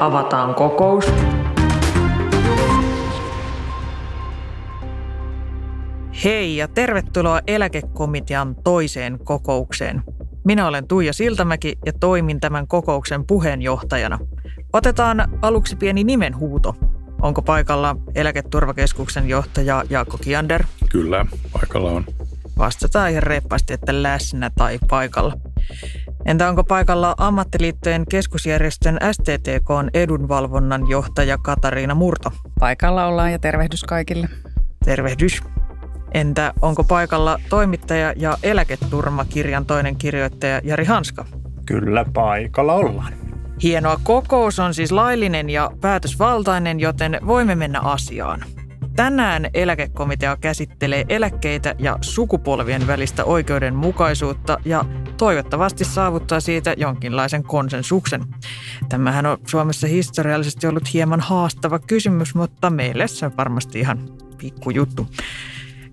[0.00, 1.04] Avataan kokous.
[6.24, 10.02] Hei ja tervetuloa eläkekomitean toiseen kokoukseen.
[10.44, 14.18] Minä olen Tuija Siltamäki ja toimin tämän kokouksen puheenjohtajana.
[14.72, 16.76] Otetaan aluksi pieni nimenhuuto.
[17.22, 20.64] Onko paikalla Eläketurvakeskuksen johtaja Jaakko Kiander?
[20.90, 22.04] Kyllä, paikalla on.
[22.58, 25.32] Vastataan ihan reippaasti, että läsnä tai paikalla.
[26.28, 32.32] Entä onko paikalla ammattiliittojen keskusjärjestön STTK edunvalvonnan johtaja Katariina Murto?
[32.60, 34.28] Paikalla ollaan ja tervehdys kaikille.
[34.84, 35.42] Tervehdys.
[36.14, 41.24] Entä onko paikalla toimittaja ja eläketurmakirjan toinen kirjoittaja Jari Hanska?
[41.66, 43.12] Kyllä, paikalla ollaan.
[43.62, 44.00] Hienoa.
[44.02, 48.44] Kokous on siis laillinen ja päätösvaltainen, joten voimme mennä asiaan.
[48.98, 54.84] Tänään eläkekomitea käsittelee eläkkeitä ja sukupolvien välistä oikeudenmukaisuutta ja
[55.16, 58.24] toivottavasti saavuttaa siitä jonkinlaisen konsensuksen.
[58.88, 65.06] Tämähän on Suomessa historiallisesti ollut hieman haastava kysymys, mutta meille se on varmasti ihan pikkujuttu.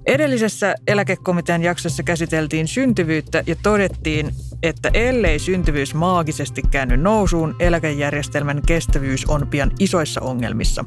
[0.06, 4.32] Edellisessä eläkekomitean jaksossa käsiteltiin syntyvyyttä ja todettiin,
[4.64, 10.86] että ellei syntyvyys maagisesti käänny nousuun, eläkejärjestelmän kestävyys on pian isoissa ongelmissa.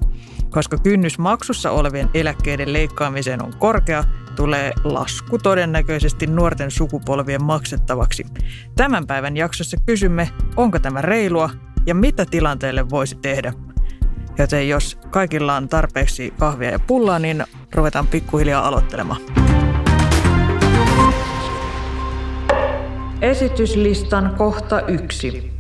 [0.51, 4.05] Koska kynnys maksussa olevien eläkkeiden leikkaamiseen on korkea,
[4.37, 8.25] tulee lasku todennäköisesti nuorten sukupolvien maksettavaksi.
[8.77, 11.51] Tämän päivän jaksossa kysymme, onko tämä reilua
[11.87, 13.53] ja mitä tilanteelle voisi tehdä.
[14.39, 17.45] Joten jos kaikilla on tarpeeksi kahvia ja pullaa, niin
[17.75, 19.21] ruvetaan pikkuhiljaa aloittelemaan.
[23.21, 25.51] Esityslistan kohta yksi.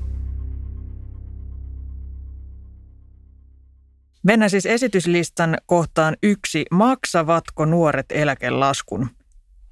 [4.22, 6.64] Mennään siis esityslistan kohtaan yksi.
[6.70, 9.08] Maksavatko nuoret eläkelaskun?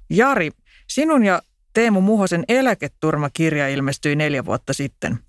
[0.09, 0.51] Jari,
[0.87, 1.41] sinun ja
[1.73, 5.26] Teemu Muhosen eläketurmakirja ilmestyi neljä vuotta sitten.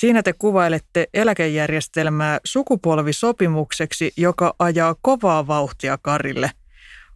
[0.00, 6.50] Siinä te kuvailette eläkejärjestelmää sukupolvisopimukseksi, joka ajaa kovaa vauhtia karille.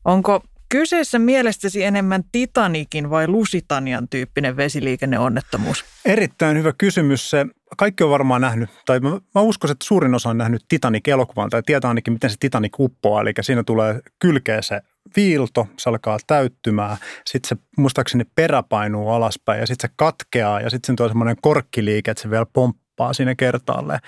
[0.04, 5.84] Onko kyseessä mielestäsi enemmän Titanikin vai Lusitanian tyyppinen vesiliikenneonnettomuus?
[6.04, 7.31] Erittäin hyvä kysymys.
[7.31, 11.50] Se kaikki on varmaan nähnyt, tai mä, mä uskon, että suurin osa on nähnyt Titanic-elokuvan,
[11.50, 13.20] tai tietää ainakin, miten se Titanic uppoaa.
[13.20, 14.81] Eli siinä tulee kylkeä se
[15.16, 20.70] viilto, se alkaa täyttymään, sitten se muistaakseni perä painuu alaspäin, ja sitten se katkeaa, ja
[20.70, 23.99] sitten se tulee semmoinen korkkiliike, että se vielä pomppaa siinä kertaalle.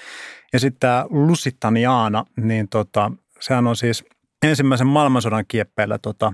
[0.53, 4.05] Ja sitten tämä Lusitaniana, niin tota, sehän on siis–
[4.43, 6.33] ensimmäisen maailmansodan kieppeillä tota,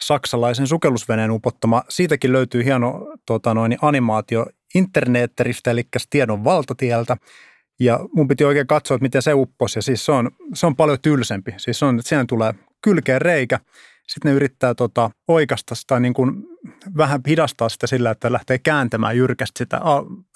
[0.00, 1.82] saksalaisen sukellusveneen upottama.
[1.88, 7.16] Siitäkin löytyy hieno tota, noin, animaatio internetteristä, eli tiedon valtatieltä.
[7.80, 9.78] Ja mun piti oikein katsoa, että miten se upposi.
[9.78, 11.54] Ja siis se on, se on paljon tylsempi.
[11.56, 13.60] Siis on, että siihen tulee kylkeen reikä.
[14.10, 16.44] Sitten ne yrittää tota, oikasta sitä niin kuin
[16.96, 19.80] vähän hidastaa sitä sillä, että lähtee kääntämään jyrkästi sitä,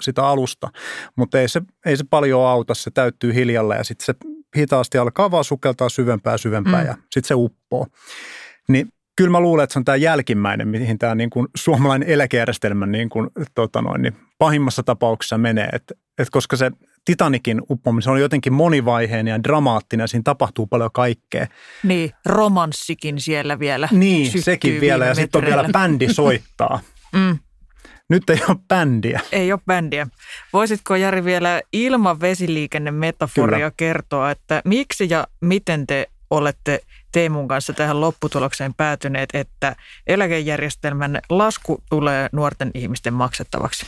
[0.03, 0.71] sitä alusta.
[1.17, 4.15] Mutta ei se, ei se paljon auta, se täyttyy hiljalle ja sitten se
[4.57, 6.87] hitaasti alkaa vaan sukeltaa syvempää syvempää mm.
[6.87, 7.87] ja sitten se uppoo.
[8.69, 12.87] Niin kyllä mä luulen, että se on tämä jälkimmäinen, mihin tämä niin kuin suomalainen eläkejärjestelmä
[12.87, 15.69] niin kuin, tota noin, niin pahimmassa tapauksessa menee.
[15.73, 16.71] Et, et koska se
[17.05, 21.47] Titanikin uppominen on jotenkin monivaiheinen ja dramaattinen ja siinä tapahtuu paljon kaikkea.
[21.83, 26.81] Niin, romanssikin siellä vielä Niin, sekin vielä ja sitten on vielä bändi soittaa.
[27.17, 27.39] mm.
[28.09, 29.21] Nyt ei ole bändiä.
[29.33, 30.07] Ei ole bändiä.
[30.53, 33.73] Voisitko Jari vielä ilman vesiliikennemetaforia Kyllä.
[33.77, 36.81] kertoa, että miksi ja miten te olette
[37.13, 39.77] Teemun kanssa tähän lopputulokseen päätyneet, että
[40.07, 43.87] eläkejärjestelmän lasku tulee nuorten ihmisten maksettavaksi?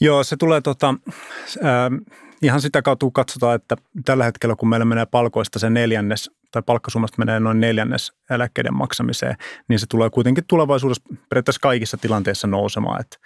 [0.00, 0.94] Joo, se tulee tota,
[1.64, 6.62] äh, ihan sitä kautta, katsotaan, että tällä hetkellä kun meillä menee palkoista se neljännes tai
[6.66, 9.36] palkkasummasta menee noin neljännes eläkkeiden maksamiseen,
[9.68, 13.00] niin se tulee kuitenkin tulevaisuudessa periaatteessa kaikissa tilanteissa nousemaan.
[13.00, 13.20] Et,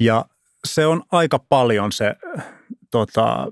[0.00, 0.24] ja
[0.64, 2.14] se on aika paljon se
[2.90, 3.48] tota,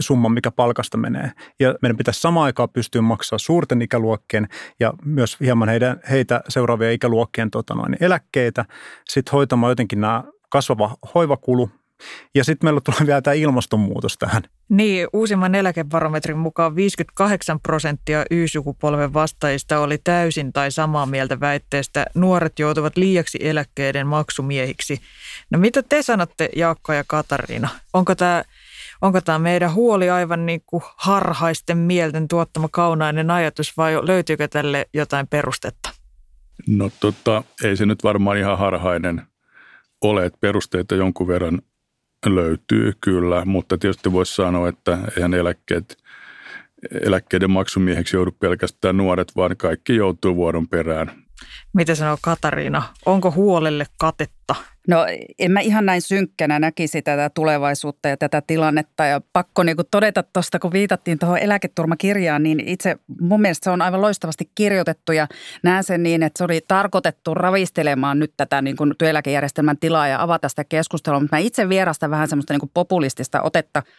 [0.00, 1.32] summa, mikä palkasta menee.
[1.60, 4.48] Ja meidän pitäisi samaan aikaan pystyä maksaa suurten ikäluokkien
[4.80, 8.64] ja myös hieman heidän, heitä seuraavia ikäluokkien tota noin, eläkkeitä.
[9.08, 11.70] Sitten hoitamaan jotenkin nämä kasvava hoivakulu
[12.34, 14.42] ja sitten meillä tulee vielä tämä ilmastonmuutos tähän.
[14.68, 22.58] Niin, uusimman eläkebarometrin mukaan 58 prosenttia Y-sukupolven vastaajista oli täysin tai samaa mieltä väitteestä, nuoret
[22.58, 25.00] joutuvat liiaksi eläkkeiden maksumiehiksi.
[25.50, 27.68] No mitä te sanotte, Jaakko ja Katariina?
[27.92, 28.44] Onko tämä
[29.02, 34.86] onko tämä meidän huoli aivan niin kuin harhaisten mielten tuottama kaunainen ajatus vai löytyykö tälle
[34.94, 35.90] jotain perustetta?
[36.66, 39.22] No tota, ei se nyt varmaan ihan harhainen
[40.02, 41.62] ole, että perusteita jonkun verran
[42.26, 45.96] löytyy kyllä, mutta tietysti voisi sanoa, että eihän eläkkeet,
[47.02, 51.22] eläkkeiden maksumieheksi joudu pelkästään nuoret, vaan kaikki joutuu vuoron perään.
[51.72, 52.82] Mitä sanoo Katariina?
[53.06, 54.54] Onko huolelle katetta?
[54.88, 55.06] No
[55.38, 59.04] en mä ihan näin synkkänä näkisi tätä tulevaisuutta ja tätä tilannetta.
[59.04, 63.82] Ja pakko niin todeta tuosta, kun viitattiin tuohon eläketurmakirjaan, niin itse mun mielestä se on
[63.82, 65.26] aivan loistavasti kirjoitettu ja
[65.62, 70.22] näen sen niin, että se oli tarkoitettu ravistelemaan nyt tätä niin kuin työeläkejärjestelmän tilaa ja
[70.22, 71.20] avata sitä keskustelua.
[71.20, 73.82] Mutta mä itse vierastan vähän semmoista niin kuin populistista otetta–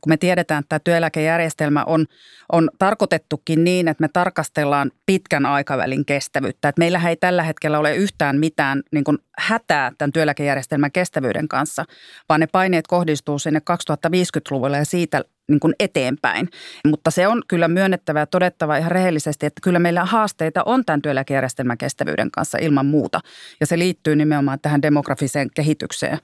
[0.00, 2.06] kun me tiedetään, että tämä työeläkejärjestelmä on,
[2.52, 6.68] on tarkoitettukin niin, että me tarkastellaan pitkän aikavälin kestävyyttä.
[6.68, 11.84] Että meillähän ei tällä hetkellä ole yhtään mitään niin kuin hätää tämän työeläkejärjestelmän kestävyyden kanssa,
[12.28, 16.48] vaan ne paineet kohdistuu sinne 2050-luvulle ja siitä niin kuin eteenpäin.
[16.86, 21.02] Mutta se on kyllä myönnettävä ja todettava ihan rehellisesti, että kyllä meillä haasteita on tämän
[21.02, 23.20] työeläkejärjestelmän kestävyyden kanssa ilman muuta.
[23.60, 26.18] Ja se liittyy nimenomaan tähän demografiseen kehitykseen.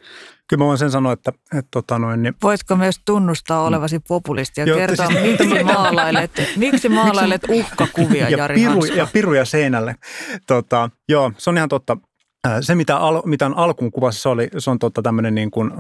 [0.49, 2.35] Kyllä mä voin sen sanoa, että, että tota noin, niin...
[2.43, 5.21] Voitko myös tunnustaa olevasi populisti ja Joo, kertoa, siis...
[5.41, 9.94] miksi, maalailet, miksi maalailet uhkakuvia ja Jari piru, Ja piruja seinälle.
[10.47, 11.97] Tota, joo, se on ihan totta.
[12.61, 15.71] Se, mitä, al, mitä on alkuun kuvassa, se, oli, se on tota tämmöinen niin kuin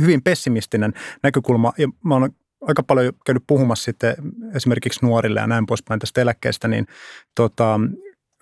[0.00, 0.92] hyvin pessimistinen
[1.22, 1.72] näkökulma.
[1.78, 2.30] Ja mä oon
[2.68, 4.16] aika paljon käynyt puhumassa sitten
[4.54, 6.86] esimerkiksi nuorille ja näin poispäin tästä eläkkeestä, niin
[7.34, 7.80] tota,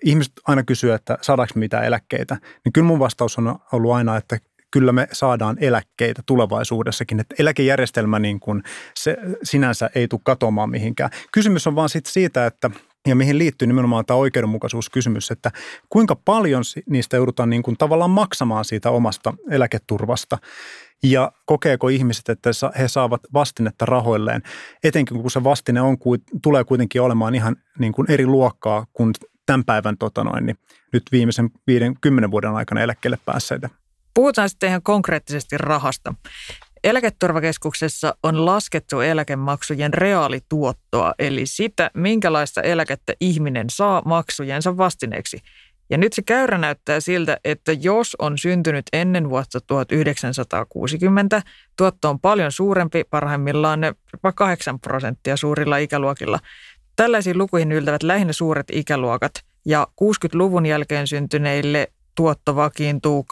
[0.03, 2.37] ihmiset aina kysyy, että saadaanko mitään eläkkeitä.
[2.65, 4.37] Niin kyllä mun vastaus on ollut aina, että
[4.71, 7.19] kyllä me saadaan eläkkeitä tulevaisuudessakin.
[7.19, 8.63] Että eläkejärjestelmä niin kuin
[8.95, 11.09] se sinänsä ei tule katoamaan mihinkään.
[11.31, 12.69] Kysymys on vaan sitten siitä, että
[13.07, 15.51] ja mihin liittyy nimenomaan tämä oikeudenmukaisuuskysymys, että
[15.89, 20.37] kuinka paljon niistä joudutaan niin kuin tavallaan maksamaan siitä omasta eläketurvasta
[21.03, 24.41] ja kokeeko ihmiset, että he saavat vastinetta rahoilleen,
[24.83, 25.97] etenkin kun se vastine on,
[26.41, 29.13] tulee kuitenkin olemaan ihan niin kuin eri luokkaa kuin
[29.45, 30.57] tämän päivän tota noin, niin
[30.93, 33.69] nyt viimeisen 50 vuoden aikana eläkkeelle päässeitä.
[34.13, 36.13] Puhutaan sitten ihan konkreettisesti rahasta.
[36.83, 45.37] Eläketurvakeskuksessa on laskettu eläkemaksujen reaalituottoa, eli sitä, minkälaista eläkettä ihminen saa maksujensa vastineeksi–
[45.89, 51.41] ja nyt se käyrä näyttää siltä, että jos on syntynyt ennen vuotta 1960,
[51.77, 56.39] tuotto on paljon suurempi, parhaimmillaan ne jopa 8 prosenttia suurilla ikäluokilla.
[56.95, 59.31] Tällaisiin lukuihin yltävät lähinnä suuret ikäluokat
[59.65, 63.25] ja 60-luvun jälkeen syntyneille tuotto vakiintuu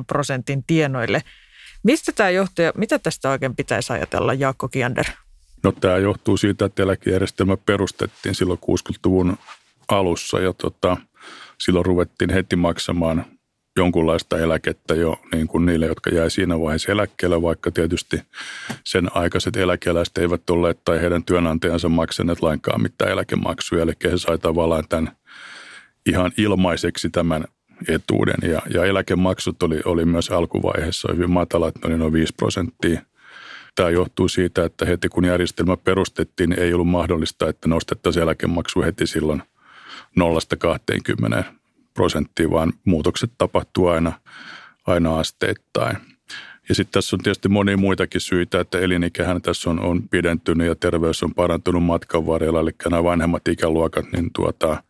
[0.00, 1.22] 2-3 prosentin tienoille.
[1.82, 5.04] Mistä tämä johtuu ja mitä tästä oikein pitäisi ajatella, Jaakko Kiander?
[5.62, 9.36] No tämä johtuu siitä, että eläkejärjestelmä perustettiin silloin 60-luvun
[9.88, 10.96] alussa ja tota,
[11.58, 13.24] silloin ruvettiin heti maksamaan
[13.76, 18.22] jonkunlaista eläkettä jo niin kuin niille, jotka jäi siinä vaiheessa eläkkeelle, vaikka tietysti
[18.84, 24.38] sen aikaiset eläkeläiset eivät olleet tai heidän työnantajansa maksaneet lainkaan mitään eläkemaksuja, eli he sai
[24.38, 25.16] tavallaan tämän
[26.06, 27.44] ihan ilmaiseksi tämän
[27.88, 28.50] etuuden.
[28.50, 33.02] Ja, ja eläkemaksut oli, oli myös alkuvaiheessa hyvin matalat, ne oli noin 5 prosenttia.
[33.74, 39.06] Tämä johtuu siitä, että heti kun järjestelmä perustettiin, ei ollut mahdollista, että nostettaisiin eläkemaksu heti
[39.06, 39.42] silloin–
[40.18, 41.44] 0-20
[41.94, 44.12] prosenttia, vaan muutokset tapahtuu aina,
[44.86, 45.96] aina asteittain.
[46.68, 50.74] Ja sitten tässä on tietysti monia muitakin syitä, että elinikähän tässä on, on pidentynyt ja
[50.74, 54.82] terveys on parantunut matkan varrella, eli nämä vanhemmat ikäluokat, niin tuota,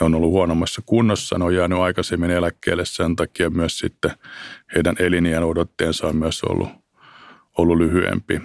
[0.00, 4.10] ne on ollut huonommassa kunnossa, ne on jäänyt aikaisemmin eläkkeelle sen takia myös sitten
[4.74, 6.68] heidän elinjään odotteensa on myös ollut,
[7.58, 8.40] ollut lyhyempi.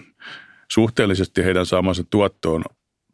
[0.72, 2.64] Suhteellisesti heidän saamansa tuotto on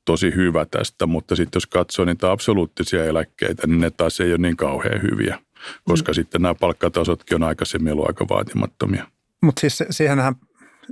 [0.06, 4.38] tosi hyvä tästä, mutta sitten jos katsoo niitä absoluuttisia eläkkeitä, niin ne taas ei ole
[4.38, 5.40] niin kauhean hyviä,
[5.84, 6.14] koska mm.
[6.14, 9.08] sitten nämä palkkatasotkin on aikaisemmin ollut aika vaatimattomia.
[9.42, 10.36] Mutta siis siihenhän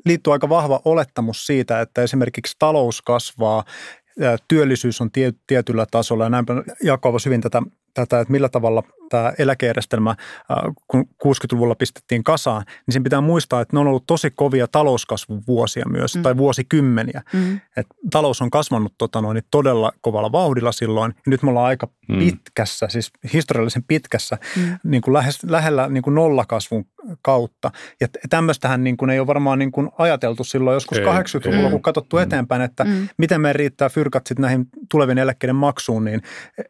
[0.06, 3.64] liittyy aika vahva olettamus siitä, että esimerkiksi talous kasvaa,
[4.48, 5.10] työllisyys on
[5.48, 7.62] tietyllä tasolla ja näinpä Jaakko hyvin tätä,
[7.94, 10.16] tätä, että millä tavalla– tämä eläkejärjestelmä,
[10.88, 15.44] kun 60-luvulla pistettiin kasaan, niin sen pitää muistaa, että ne on ollut tosi kovia talouskasvun
[15.48, 16.22] vuosia myös, mm.
[16.22, 17.22] tai vuosikymmeniä.
[17.34, 17.60] Mm.
[17.78, 21.88] Et talous on kasvanut tota noin, todella kovalla vauhdilla silloin, ja nyt me ollaan aika
[22.08, 22.20] mm.
[22.20, 24.78] pitkässä, siis historiallisen pitkässä, mm.
[24.84, 26.86] niin kuin lähes, lähellä niin kuin nollakasvun
[27.22, 27.72] kautta.
[28.02, 31.72] Ja tämmöistähän niin kuin ei ole varmaan niin kuin ajateltu silloin joskus ei, 80-luvulla, ei.
[31.72, 32.24] kun katsottu mm.
[32.24, 33.08] eteenpäin, että mm.
[33.18, 36.22] miten me riittää fyrkat sitten näihin tulevien eläkkeiden maksuun, niin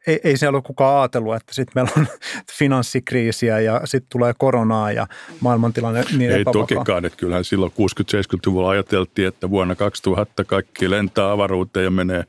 [0.08, 2.08] ei, ei siellä ole kukaan ajatellut, että sitten meillä on
[2.57, 5.07] finanssikriisiä ja sitten tulee koronaa ja
[5.39, 11.84] maailmantilanne niin Ei tokikaan, että kyllähän silloin 60-70-luvulla ajateltiin, että vuonna 2000 kaikki lentää avaruuteen
[11.84, 12.24] ja menee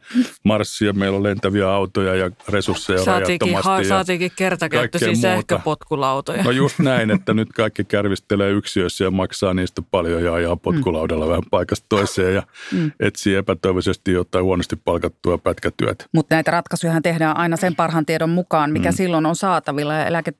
[0.45, 0.93] Marsia.
[0.93, 3.88] Meillä on lentäviä autoja ja resursseja saatiinkin, rajattomasti.
[3.88, 6.43] Ha, saatiinkin kertakäyttöisiä sähköpotkulautoja.
[6.43, 11.25] No just näin, että nyt kaikki kärvistelee yksiössä ja maksaa niistä paljon ja ajaa potkulaudella
[11.25, 11.28] mm.
[11.28, 12.93] vähän paikasta toiseen ja mm.
[13.00, 16.05] etsii epätoivoisesti jotain huonosti palkattua pätkätyötä.
[16.14, 18.97] Mutta näitä ratkaisuja tehdään aina sen parhaan tiedon mukaan, mikä mm.
[18.97, 20.33] silloin on saatavilla ja eläke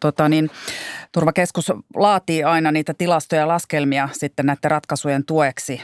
[0.00, 0.50] tota niin,
[1.12, 5.80] turvakeskus laatii aina niitä tilastoja ja laskelmia sitten näiden ratkaisujen tueksi.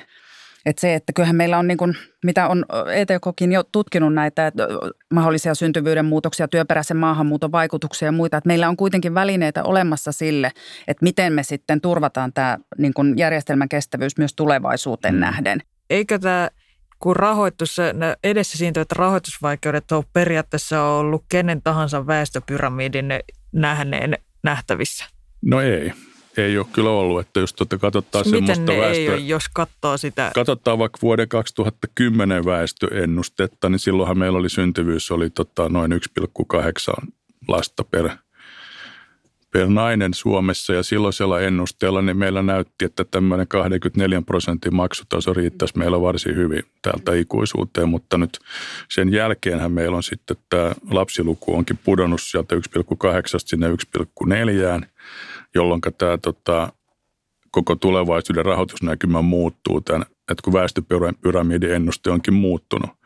[0.66, 2.64] Että se, että kyllähän meillä on, niin kuin, mitä on
[2.94, 4.68] ETKkin jo tutkinut näitä että
[5.14, 10.52] mahdollisia syntyvyyden muutoksia, työperäisen maahanmuuton vaikutuksia ja muita, että meillä on kuitenkin välineitä olemassa sille,
[10.88, 15.20] että miten me sitten turvataan tämä niin kuin järjestelmän kestävyys myös tulevaisuuteen mm.
[15.20, 15.62] nähden.
[15.90, 16.50] Eikö tämä
[16.98, 17.76] kun rahoitus,
[18.24, 23.06] edessä siitä, että rahoitusvaikeudet on periaatteessa ollut kenen tahansa väestöpyramidin
[23.52, 25.04] nähneen nähtävissä?
[25.44, 25.92] No ei.
[26.36, 29.44] Ei ole kyllä ollut, että jos tuota katsotaan Miten semmoista ne väestöä, ei ole, jos
[29.54, 30.30] katsoo sitä?
[30.34, 37.08] Katsotaan vaikka vuoden 2010 väestöennustetta, niin silloinhan meillä oli syntyvyys oli tota noin 1,8
[37.48, 38.08] lasta per
[39.54, 45.78] per nainen Suomessa ja silloisella ennusteella niin meillä näytti, että tämmöinen 24 prosentin maksutaso riittäisi
[45.78, 48.38] meillä varsin hyvin täältä ikuisuuteen, mutta nyt
[48.90, 52.60] sen jälkeenhän meillä on sitten tämä lapsiluku onkin pudonnut sieltä 1,8
[53.38, 53.66] sinne
[54.80, 54.86] 1,4,
[55.54, 56.72] jolloin tämä tota,
[57.50, 62.90] koko tulevaisuuden rahoitusnäkymä muuttuu tämän, että kun väestöpyramidin ennuste onkin muuttunut–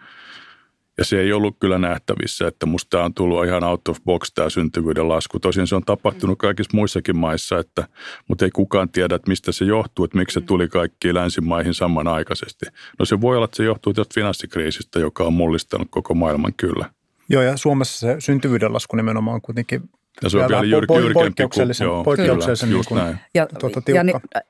[0.98, 4.32] ja se ei ollut kyllä nähtävissä, että musta tämä on tullut ihan out of box
[4.34, 5.40] tämä syntyvyyden lasku.
[5.40, 7.88] Tosin se on tapahtunut kaikissa muissakin maissa, että,
[8.28, 12.66] mutta ei kukaan tiedä, että mistä se johtuu, että miksi se tuli kaikkiin länsimaihin samanaikaisesti.
[12.98, 16.90] No se voi olla, että se johtuu tästä finanssikriisistä, joka on mullistanut koko maailman kyllä.
[17.28, 19.90] Joo, ja Suomessa se syntyvyyden lasku nimenomaan on kuitenkin
[20.22, 23.18] ja se on vielä jyr, po- poikkeuksellisen, joo, poikkeuksellisen just niin näin.
[23.34, 24.02] Ja, tuota, ja,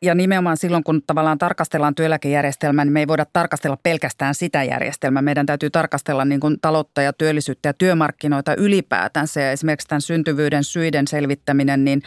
[0.03, 5.23] ja nimenomaan silloin, kun tavallaan tarkastellaan työeläkejärjestelmää, niin me ei voida tarkastella pelkästään sitä järjestelmää.
[5.23, 9.41] Meidän täytyy tarkastella niin kuin taloutta ja työllisyyttä ja työmarkkinoita ylipäätänsä.
[9.41, 12.03] Ja esimerkiksi tämän syntyvyyden syiden selvittäminen, niin,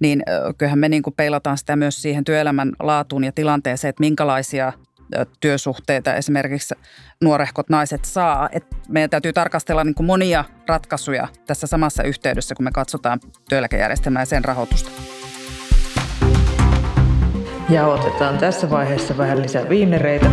[0.00, 0.22] niin
[0.58, 4.72] kyllähän me niin kuin peilataan sitä myös siihen työelämän laatuun ja tilanteeseen, että minkälaisia
[5.40, 6.74] työsuhteita esimerkiksi
[7.20, 8.48] nuorehkot naiset saa.
[8.52, 14.22] Et meidän täytyy tarkastella niin kuin monia ratkaisuja tässä samassa yhteydessä, kun me katsotaan työeläkejärjestelmää
[14.22, 14.90] ja sen rahoitusta.
[17.68, 20.30] Ja otetaan tässä vaiheessa vähän lisää viinereitä.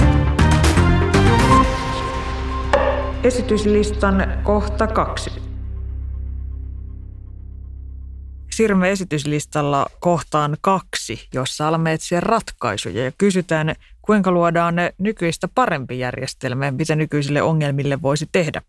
[3.23, 5.48] Esityslistan kohta kaksi.
[8.59, 16.71] Siirrymme esityslistalla kohtaan kaksi, jossa alamme etsiä ratkaisuja ja kysytään, kuinka luodaan nykyistä parempi järjestelmä
[16.71, 18.61] mitä nykyisille ongelmille voisi tehdä.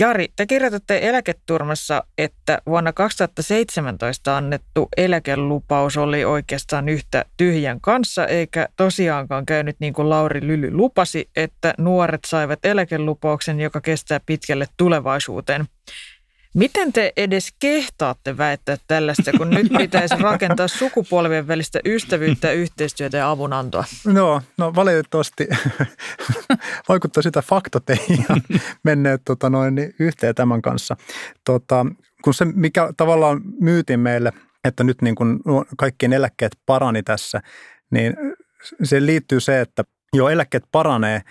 [0.00, 8.68] Jari, te kirjoitatte eläketurmassa, että vuonna 2017 annettu eläkelupaus oli oikeastaan yhtä tyhjän kanssa, eikä
[8.76, 15.68] tosiaankaan käynyt niin kuin Lauri Lyly lupasi, että nuoret saivat eläkelupauksen, joka kestää pitkälle tulevaisuuteen.
[16.58, 23.30] Miten te edes kehtaatte väittää tällaista, kun nyt pitäisi rakentaa sukupolvien välistä ystävyyttä, yhteistyötä ja
[23.30, 23.84] avunantoa?
[24.06, 25.48] No, no valitettavasti
[26.88, 27.98] vaikuttaa sitä faktat ei
[28.84, 30.96] menneet tota noin, niin yhteen tämän kanssa.
[31.44, 31.86] Tota,
[32.24, 34.32] kun se, mikä tavallaan myytiin meille,
[34.64, 35.40] että nyt niin kuin
[35.76, 37.40] kaikkien eläkkeet parani tässä,
[37.90, 38.14] niin
[38.82, 41.22] se liittyy se, että jo eläkkeet paranee,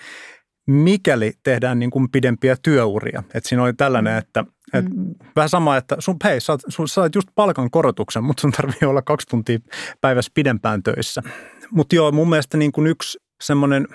[0.68, 3.24] mikäli tehdään niin kuin pidempiä työuria.
[3.34, 5.16] Et siinä oli tällainen, että et mm.
[5.36, 9.02] Vähän sama, että sun, hei, sä, sun, saat just palkan korotuksen, mutta sun tarvii olla
[9.02, 9.60] kaksi tuntia
[10.02, 11.22] päivässä pidempään töissä.
[11.72, 13.88] Mutta joo, mun mielestä niin kuin yksi semmoinen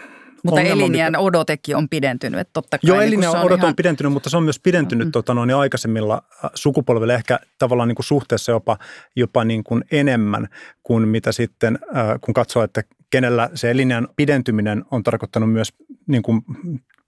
[0.45, 2.89] mutta elinjään odotekin on pidentynyt, että totta kai.
[2.89, 3.69] Joo, niin elinjään on, ihan...
[3.69, 5.13] on pidentynyt, mutta se on myös pidentynyt mm.
[5.13, 8.79] tota, noin, aikaisemmilla äh, sukupolvilla ehkä tavallaan niin kuin suhteessa jopa,
[9.17, 10.49] jopa niin kuin enemmän
[10.83, 15.73] kuin mitä sitten, äh, kun katsoo, että kenellä se elinjään pidentyminen on tarkoittanut myös
[16.07, 16.43] niin kuin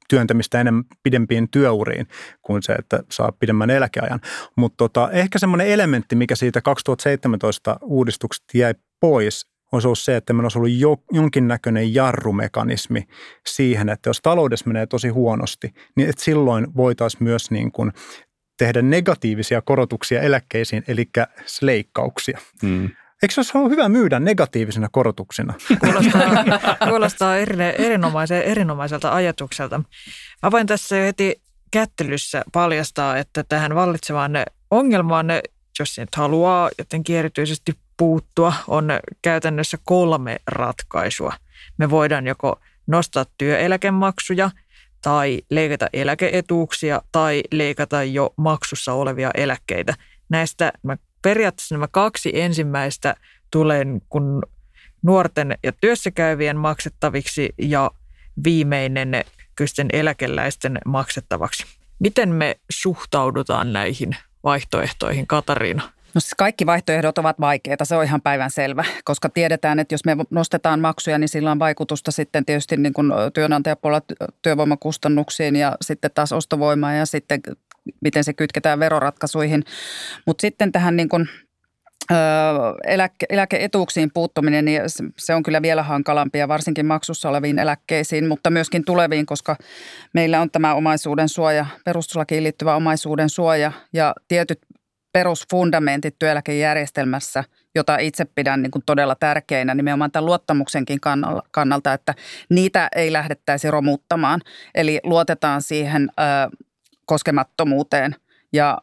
[0.09, 2.07] työntämistä enemmän pidempiin työuriin
[2.43, 4.21] kuin se, että saa pidemmän eläkeajan.
[4.57, 10.33] Mutta tota, ehkä semmoinen elementti, mikä siitä 2017 uudistuksesta jäi pois, on ollut se, että
[10.33, 13.05] meillä olisi ollut jo, jonkinnäköinen jarrumekanismi
[13.47, 17.93] siihen, että jos taloudessa menee tosi huonosti, niin että silloin voitaisiin myös niin kuin
[18.59, 21.05] tehdä negatiivisia korotuksia eläkkeisiin, eli
[21.61, 22.39] leikkauksia.
[22.63, 22.91] Hmm.
[23.25, 25.55] Eikö se ole hyvä myydä negatiivisena korotuksina?
[25.85, 26.21] Kuulostaa,
[26.89, 27.37] kuulostaa
[27.79, 29.81] erinomaisen, erinomaiselta ajatukselta.
[30.43, 34.33] Mä voin tässä heti kättelyssä paljastaa, että tähän vallitsevaan
[34.71, 35.27] ongelmaan,
[35.79, 38.89] jos nyt haluaa jotenkin erityisesti puuttua, on
[39.23, 41.33] käytännössä kolme ratkaisua.
[41.79, 44.51] Me voidaan joko nostaa työeläkemaksuja
[45.03, 49.95] tai leikata eläkeetuuksia tai leikata jo maksussa olevia eläkkeitä.
[50.29, 53.15] Näistä mä periaatteessa nämä kaksi ensimmäistä
[53.51, 54.43] tulee kun
[55.03, 57.91] nuorten ja työssäkäyvien maksettaviksi ja
[58.45, 59.25] viimeinen
[59.57, 61.65] kysten eläkeläisten maksettavaksi.
[61.99, 65.83] Miten me suhtaudutaan näihin vaihtoehtoihin, Katariina?
[66.15, 70.05] No siis kaikki vaihtoehdot ovat vaikeita, se on ihan päivän selvä, koska tiedetään, että jos
[70.05, 74.07] me nostetaan maksuja, niin sillä on vaikutusta sitten tietysti niin kuin työnantajapuolella
[74.43, 77.41] työvoimakustannuksiin ja sitten taas ostovoimaan ja sitten
[78.01, 79.65] miten se kytketään veroratkaisuihin.
[80.27, 81.29] Mutta sitten tähän niin kuin
[82.87, 84.83] eläke, eläkeetuuksiin puuttuminen, niin
[85.19, 89.57] se on kyllä vielä hankalampia, varsinkin maksussa oleviin eläkkeisiin, mutta myöskin tuleviin, koska
[90.15, 94.59] meillä on tämä omaisuuden suoja, perustuslakiin liittyvä omaisuuden suoja ja tietyt
[95.13, 100.99] perusfundamentit työeläkejärjestelmässä, jota itse pidän niin kuin todella tärkeinä nimenomaan tämän luottamuksenkin
[101.51, 102.15] kannalta, että
[102.49, 104.41] niitä ei lähdettäisi romuttamaan.
[104.75, 106.09] Eli luotetaan siihen
[107.07, 108.17] koskemattomuuteen
[108.53, 108.79] ja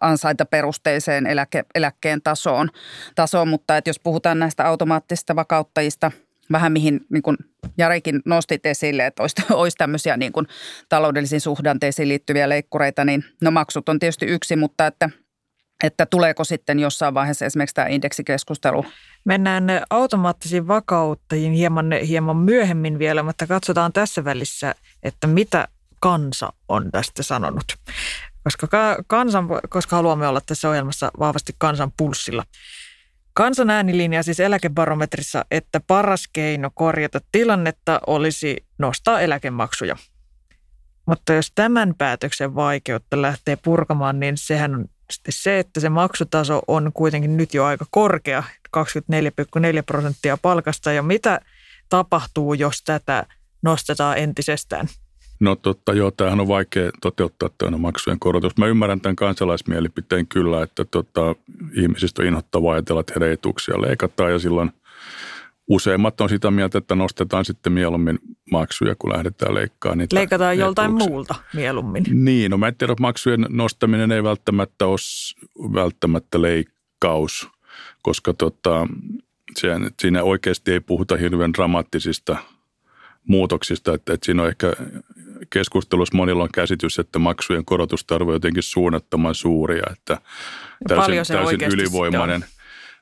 [0.00, 2.68] ansaintaperusteiseen eläke, eläkkeen tasoon,
[3.14, 3.48] tasoon.
[3.48, 6.10] Mutta että jos puhutaan näistä automaattisista vakauttajista,
[6.52, 7.36] vähän mihin niin kuin
[7.78, 10.46] Jarikin nostit esille, että olisi, olisi tämmöisiä niin kuin
[10.88, 15.10] taloudellisiin suhdanteisiin liittyviä leikkureita, niin no maksut on tietysti yksi, mutta että,
[15.84, 18.84] että tuleeko sitten jossain vaiheessa esimerkiksi tämä indeksikeskustelu?
[19.24, 25.68] Mennään automaattisiin vakauttajiin hieman, hieman myöhemmin vielä, mutta katsotaan tässä välissä, että mitä
[26.00, 27.76] kansa on tästä sanonut
[28.44, 28.68] koska,
[29.06, 32.44] kansan, koska haluamme olla tässä ohjelmassa vahvasti kansan pulssilla.
[33.32, 39.96] Kansan äänilinja siis eläkebarometrissa, että paras keino korjata tilannetta olisi nostaa eläkemaksuja.
[41.06, 46.62] Mutta jos tämän päätöksen vaikeutta lähtee purkamaan, niin sehän on sitten se, että se maksutaso
[46.68, 48.42] on kuitenkin nyt jo aika korkea,
[48.76, 48.84] 24,4
[49.86, 50.92] prosenttia palkasta.
[50.92, 51.40] Ja mitä
[51.88, 53.26] tapahtuu, jos tätä
[53.62, 54.88] nostetaan entisestään?
[55.40, 58.56] No totta, joo, tämähän on vaikea toteuttaa tämä maksujen korotus.
[58.56, 61.34] Mä ymmärrän tämän kansalaismielipiteen kyllä, että tota,
[61.74, 64.72] ihmisistä on inhottavaa ajatella, että heidän etuuksia leikataan ja silloin
[65.68, 68.18] useimmat on sitä mieltä, että nostetaan sitten mieluummin
[68.50, 72.04] maksuja, kun lähdetään leikkaamaan niitä Leikataan joltain muulta mieluummin.
[72.12, 74.98] Niin, no mä en tiedä, maksujen nostaminen ei välttämättä ole
[75.74, 77.48] välttämättä leikkaus,
[78.02, 78.86] koska tota,
[80.00, 82.36] siinä oikeasti ei puhuta hirveän dramaattisista
[83.28, 84.72] muutoksista, että, että siinä on ehkä
[85.50, 90.18] keskustelussa monilla on käsitys, että maksujen korotustarve on jotenkin suunnattoman suuria, että
[90.88, 92.44] täysin, se täysin ylivoimainen.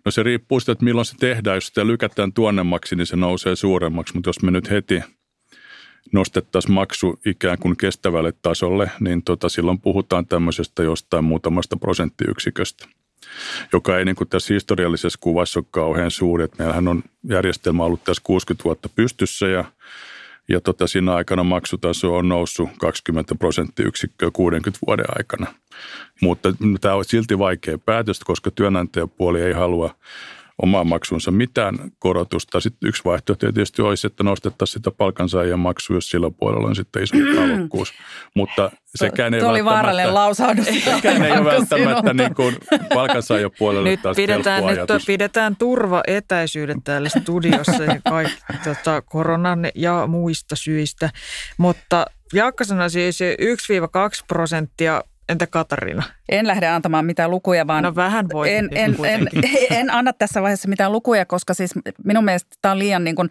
[0.05, 1.57] No se riippuu siitä, että milloin se tehdään.
[1.57, 5.03] Jos sitä lykätään tuonnemmaksi, niin se nousee suuremmaksi, mutta jos me nyt heti
[6.13, 12.87] nostettaisiin maksu ikään kuin kestävälle tasolle, niin tota, silloin puhutaan tämmöisestä jostain muutamasta prosenttiyksiköstä,
[13.73, 16.45] joka ei niin kuin tässä historiallisessa kuvassa ole kauhean suuri.
[16.45, 19.65] Että meillähän on järjestelmä ollut tässä 60 vuotta pystyssä ja
[20.49, 25.47] ja tota, siinä aikana maksutaso on noussut 20 prosenttiyksikköä 60 vuoden aikana.
[26.23, 26.49] Mutta
[26.81, 29.95] tämä on silti vaikea päätös, koska työnantajapuoli ei halua
[30.63, 32.61] omaan maksunsa mitään korotusta.
[32.61, 37.03] Sitten yksi vaihtoehto tietysti olisi, että nostettaisiin sitä palkansaajien maksua, jos sillä puolella on sitten
[37.03, 37.93] iso halukkuus.
[38.35, 40.67] Mutta sekään ei Tuo oli vaarallinen lausahdus.
[40.67, 42.57] Sekään ei ole välttämättä niin kuin
[42.95, 45.07] palkansaajien puolelle nyt taas pidetään, nyt ajatus.
[45.07, 51.11] pidetään turva etäisyydet täällä studiossa ja kaikki, tota, koronan ja muista syistä.
[51.59, 56.03] Mutta Jaakka sanoi siis 1-2 prosenttia Entä Katarina?
[56.29, 57.85] En lähde antamaan mitään lukuja, vaan...
[57.85, 58.55] No vähän voi.
[58.55, 59.29] En, en, en,
[59.71, 61.71] en anna tässä vaiheessa mitään lukuja, koska siis
[62.05, 63.31] minun mielestä tämä on liian niin kuin,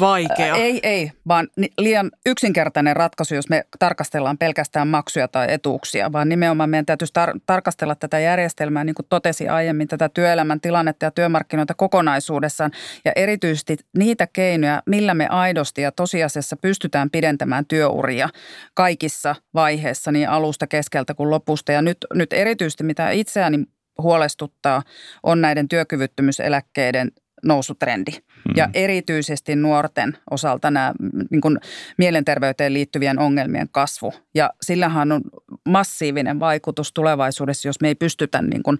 [0.00, 0.52] Vaikea.
[0.52, 6.28] Ää, ei, ei, vaan liian yksinkertainen ratkaisu, jos me tarkastellaan pelkästään maksuja tai etuuksia, vaan
[6.28, 11.10] nimenomaan meidän täytyisi tar- tarkastella tätä järjestelmää, niin kuin totesi aiemmin, tätä työelämän tilannetta ja
[11.10, 12.70] työmarkkinoita kokonaisuudessaan
[13.04, 18.28] ja erityisesti niitä keinoja, millä me aidosti ja tosiasiassa pystytään pidentämään työuria
[18.74, 21.72] kaikissa vaiheissa, niin alusta, keskeltä kuin lopusta.
[21.72, 23.64] Ja nyt, nyt erityisesti mitä itseäni
[24.02, 24.82] huolestuttaa,
[25.22, 27.12] on näiden työkyvyttömyyseläkkeiden
[27.44, 28.12] nousutrendi.
[28.12, 28.54] Hmm.
[28.56, 30.94] Ja erityisesti nuorten osalta nämä
[31.30, 31.58] niin kuin
[31.98, 34.14] mielenterveyteen liittyvien ongelmien kasvu.
[34.34, 35.20] Ja sillähän on
[35.68, 38.78] massiivinen vaikutus tulevaisuudessa, jos me ei pystytä niin kuin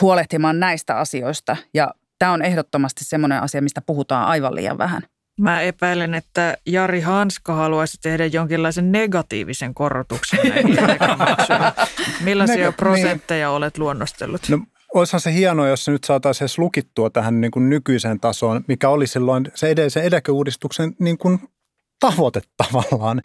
[0.00, 1.56] huolehtimaan näistä asioista.
[1.74, 5.02] Ja tämä on ehdottomasti semmoinen asia, mistä puhutaan aivan liian vähän.
[5.38, 10.76] Mä epäilen, että Jari Hanska haluaisi tehdä jonkinlaisen negatiivisen korotuksen näihin
[12.24, 13.56] Millaisia Neg- prosentteja niin.
[13.56, 14.48] olet luonnostellut?
[14.48, 14.58] No,
[14.94, 18.88] olisihan se hienoa, jos se nyt saataisiin edes lukittua tähän niin kuin nykyiseen tasoon, mikä
[18.88, 21.38] oli silloin se edellisen eläkeuudistuksen niin kuin
[22.00, 23.20] tavoite tavallaan.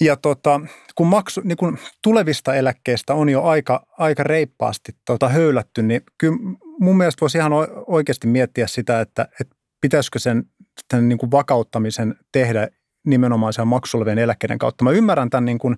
[0.00, 0.60] Ja tota,
[0.94, 6.36] kun, maksu, niin kun tulevista eläkkeistä on jo aika, aika reippaasti tota höylätty, niin kyllä
[6.80, 7.52] mun mielestä voisi ihan
[7.86, 10.44] oikeasti miettiä sitä, että, että pitäisikö sen
[10.88, 12.68] tämän niin kuin vakauttamisen tehdä
[13.06, 14.84] nimenomaan sen maksulevien eläkkeiden kautta.
[14.84, 15.76] Mä ymmärrän tämän, niin kuin,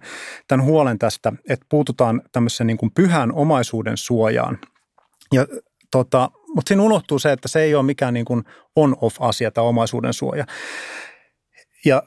[0.48, 4.58] tämän huolen tästä, että puututaan tämmöisen niin kuin pyhän omaisuuden suojaan.
[5.32, 5.46] Ja,
[5.90, 8.44] tota, mutta siinä unohtuu se, että se ei ole mikään niin kuin
[8.76, 10.44] on-off-asia tämä omaisuuden suoja.
[11.84, 12.02] Ja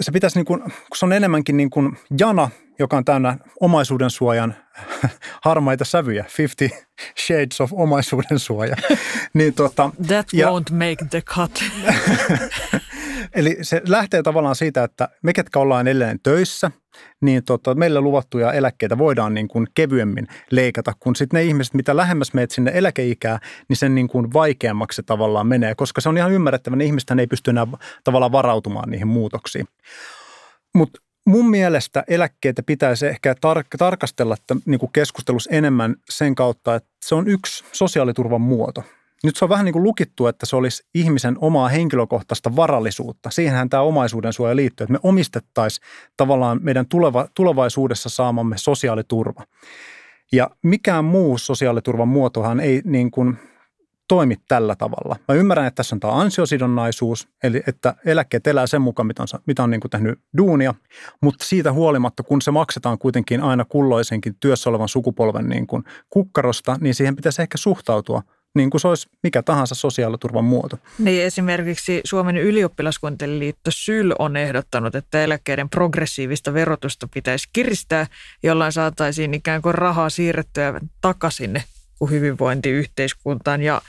[0.00, 4.10] se pitäisi, niin kuin, kun se on enemmänkin niin kuin jana, joka on täynnä omaisuuden
[4.10, 4.54] suojan
[5.44, 6.86] harmaita sävyjä, 50
[7.26, 8.76] shades of omaisuuden suoja.
[9.34, 11.64] niin, tota, That ja, won't make the cut.
[13.34, 16.70] Eli se lähtee tavallaan siitä, että me, ketkä ollaan edelleen töissä,
[17.20, 21.96] niin tota, meille luvattuja eläkkeitä voidaan niin kuin kevyemmin leikata, kun sitten ne ihmiset, mitä
[21.96, 26.16] lähemmäs meet sinne eläkeikää, niin sen niin kuin vaikeammaksi se tavallaan menee, koska se on
[26.16, 27.66] ihan ymmärrettävä, ne ihmiset ei pysty enää
[28.04, 29.66] tavallaan varautumaan niihin muutoksiin.
[30.74, 36.74] Mutta mun mielestä eläkkeitä pitäisi ehkä tar- tarkastella että, niin kuin keskustelussa enemmän sen kautta,
[36.74, 38.82] että se on yksi sosiaaliturvan muoto.
[39.24, 43.30] Nyt se on vähän niin kuin lukittu, että se olisi ihmisen omaa henkilökohtaista varallisuutta.
[43.30, 49.44] Siihenhän tämä omaisuuden suoja liittyy, että me omistettaisiin tavallaan meidän tuleva, tulevaisuudessa saamamme sosiaaliturva.
[50.32, 53.38] Ja mikään muu sosiaaliturvan muotohan ei niin kuin
[54.08, 55.16] toimi tällä tavalla.
[55.28, 59.40] Mä ymmärrän, että tässä on tämä ansiosidonnaisuus, eli että eläkkeet elää sen mukaan, mitä on,
[59.46, 60.74] mitä on niin kuin tehnyt duunia,
[61.20, 66.76] mutta siitä huolimatta, kun se maksetaan kuitenkin aina kulloisenkin työssä olevan sukupolven niin kuin kukkarosta,
[66.80, 68.22] niin siihen pitäisi ehkä suhtautua
[68.54, 70.78] niin kuin se olisi mikä tahansa sosiaaliturvan muoto.
[70.98, 78.06] Niin esimerkiksi Suomen ylioppilaskuntien liitto SYL on ehdottanut, että eläkkeiden progressiivista verotusta pitäisi kiristää,
[78.42, 81.62] jollain saataisiin ikään kuin rahaa siirrettyä takaisin
[82.06, 83.62] hyvinvointiyhteiskuntaan.
[83.62, 83.82] Ja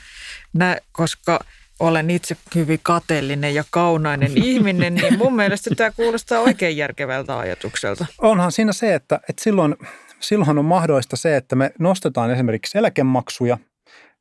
[0.52, 1.40] nä, koska
[1.80, 8.06] olen itse hyvin kateellinen ja kaunainen ihminen, niin mun mielestä tämä kuulostaa oikein järkevältä ajatukselta.
[8.18, 9.76] Onhan siinä se, että, että silloin,
[10.20, 13.58] silloin on mahdollista se, että me nostetaan esimerkiksi eläkemaksuja–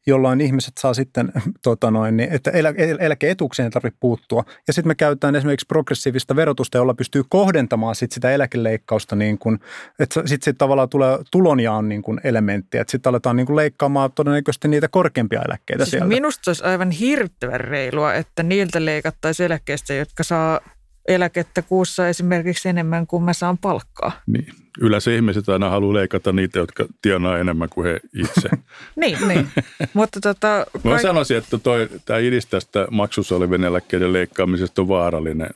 [0.08, 4.44] jolloin ihmiset saa sitten, tota noin, niin, että elä, eläkeetuukseen ei tarvitse puuttua.
[4.68, 9.60] Ja sitten me käytetään esimerkiksi progressiivista verotusta, jolla pystyy kohdentamaan sit sitä eläkeleikkausta, niin kun,
[10.00, 14.12] että sitten sit tavallaan tulee tulonjaon niin kun elementti, että sitten aletaan niin kun leikkaamaan
[14.12, 16.08] todennäköisesti niitä korkeampia eläkkeitä siis sieltä.
[16.08, 20.60] Minusta se olisi aivan hirvittävän reilua, että niiltä leikattaisiin eläkkeestä, jotka saa
[21.08, 24.12] eläkettä kuussa esimerkiksi enemmän kuin mä saan palkkaa.
[24.28, 24.65] Niin.
[24.82, 28.50] Yleensä ihmiset aina haluaa leikata niitä, jotka tienaa enemmän kuin he itse.
[28.96, 29.48] niin, niin.
[29.94, 30.86] Mutta tota, kaik...
[30.86, 35.50] Mä sanoisin, että toi, tämä idis tästä maksussa olevien eläkkeiden leikkaamisesta on vaarallinen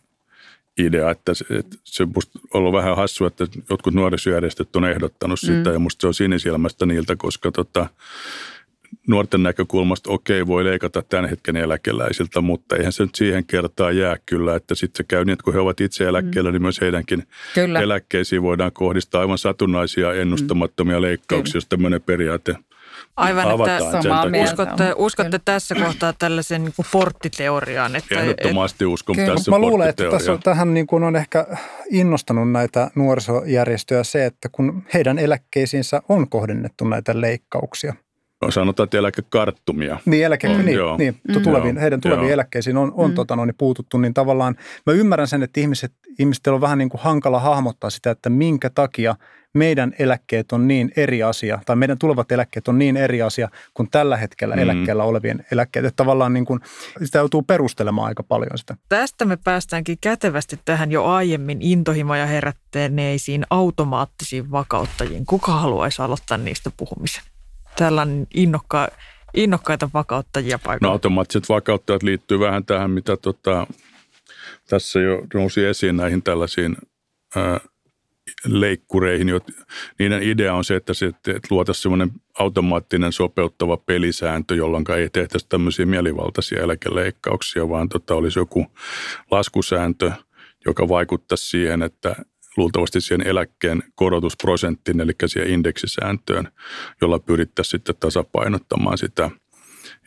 [0.78, 2.10] idea, että se, että se on
[2.54, 5.74] ollut vähän hassu, että jotkut nuorisojärjestöt on ehdottanut sitä mm.
[5.74, 7.90] ja musta se on sinisilmästä niiltä, koska tota,
[9.08, 14.16] nuorten näkökulmasta okei, voi leikata tämän hetken eläkeläisiltä, mutta eihän se nyt siihen kertaan jää
[14.26, 16.54] kyllä, että sitten se käy niin, että kun he ovat itse eläkkeellä, mm.
[16.54, 17.24] niin myös heidänkin
[17.54, 17.80] kyllä.
[17.80, 21.02] eläkkeisiin voidaan kohdistaa aivan satunnaisia ennustamattomia mm.
[21.02, 22.56] leikkauksia, jos tämmöinen periaate
[23.16, 27.96] Aivan, että samaa uskotte, uskotte tässä kohtaa tällaisen niin porttiteoriaan.
[27.96, 29.36] Että, Ehdottomasti uskon kyllä.
[29.36, 31.48] tässä Mä luulen, että tässä on, tähän niin kuin on ehkä
[31.90, 37.94] innostanut näitä nuorisojärjestöjä se, että kun heidän eläkkeisiinsä on kohdennettu näitä leikkauksia–
[38.50, 40.00] sanotaan, että eläkekarttumia.
[40.06, 40.98] Niin, eläke, on, niin, joo.
[40.98, 41.42] niin mm.
[41.42, 42.34] tuleviin, heidän tuleviin joo.
[42.34, 43.16] eläkkeisiin on, on mm.
[43.16, 47.02] tota, noin, puututtu, niin tavallaan mä ymmärrän sen, että ihmiset, ihmiset on vähän niin kuin
[47.02, 49.16] hankala hahmottaa sitä, että minkä takia
[49.54, 53.90] meidän eläkkeet on niin eri asia, tai meidän tulevat eläkkeet on niin eri asia kuin
[53.92, 54.62] tällä hetkellä mm.
[54.62, 55.86] eläkkeellä olevien eläkkeet.
[55.86, 56.60] Että tavallaan niin kuin,
[57.06, 58.76] sitä joutuu perustelemaan aika paljon sitä.
[58.90, 65.26] Tästä me päästäänkin kätevästi tähän jo aiemmin intohimoja herättäneisiin automaattisiin vakauttajiin.
[65.26, 67.24] Kuka haluaisi aloittaa niistä puhumisen?
[67.82, 68.88] On innokka,
[69.34, 70.90] innokkaita vakauttajia paikalla.
[70.90, 73.68] No automaattiset vakauttajat liittyy vähän tähän, mitä tota,
[74.70, 76.78] tässä jo nousi esiin näihin tällaisiin
[77.36, 77.60] ää,
[78.46, 79.28] leikkureihin.
[80.00, 81.32] Niiden idea on se, että, se, että
[81.72, 88.66] semmoinen automaattinen sopeuttava pelisääntö, jolloin ei tehtäisi tämmöisiä mielivaltaisia eläkeleikkauksia, vaan tota, olisi joku
[89.32, 90.12] laskusääntö,
[90.66, 92.16] joka vaikuttaisi siihen, että
[92.60, 96.48] luultavasti siihen eläkkeen korotusprosenttiin, eli siihen indeksisääntöön,
[97.02, 99.32] jolla pyrittäisiin sitten tasapainottamaan sitä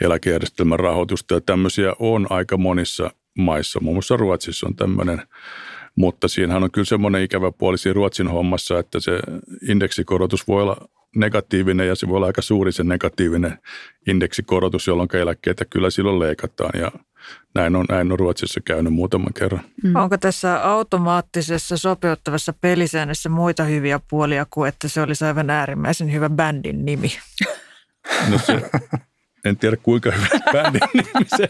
[0.01, 1.35] eläkejärjestelmän rahoitusta.
[1.35, 5.23] Ja tämmöisiä on aika monissa maissa, muun muassa Ruotsissa on tämmöinen,
[5.97, 9.21] mutta siinähän on kyllä semmoinen ikävä puoli siinä Ruotsin hommassa, että se
[9.69, 13.59] indeksikorotus voi olla negatiivinen ja se voi olla aika suuri se negatiivinen
[14.07, 16.93] indeksikorotus, jolloin eläkkeitä kyllä silloin leikataan ja
[17.55, 19.65] näin on, näin on Ruotsissa käynyt muutaman kerran.
[19.83, 19.97] Mm.
[19.97, 26.31] Onko tässä automaattisessa sopeuttavassa pelisäännössä muita hyviä puolia kuin, että se olisi aivan äärimmäisen hyvä
[26.31, 27.13] bändin nimi?
[28.31, 28.71] No se,
[29.45, 31.49] en tiedä kuinka hyvä bändin nimi se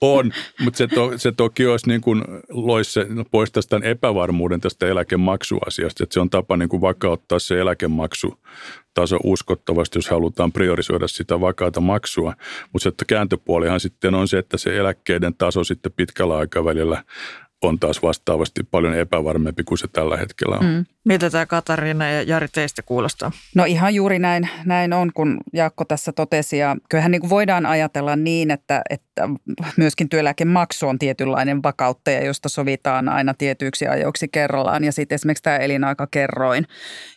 [0.00, 4.86] on, mutta se, to, se toki olisi niin kuin loisi se, poistaisi tämän epävarmuuden tästä
[4.86, 8.34] eläkemaksuasiasta, että se on tapa niin kuin vakauttaa se eläkemaksu
[8.94, 12.34] taso uskottavasti, jos halutaan priorisoida sitä vakaata maksua.
[12.72, 17.04] Mutta se kääntöpuolihan sitten on se, että se eläkkeiden taso sitten pitkällä aikavälillä
[17.62, 20.66] on taas vastaavasti paljon epävarmempi kuin se tällä hetkellä on.
[20.66, 20.84] Mm.
[21.04, 23.32] Miltä tämä Katarina ja Jari teistä kuulostaa?
[23.54, 26.58] No ihan juuri näin, näin on, kun Jaakko tässä totesi.
[26.58, 29.28] Ja kyllähän niin kuin voidaan ajatella niin, että, että
[29.76, 34.84] myöskin työeläkemaksu on tietynlainen vakauttaja, josta sovitaan aina tietyiksi ajoiksi kerrallaan.
[34.84, 36.66] Ja sitten esimerkiksi tämä elinaikakerroin,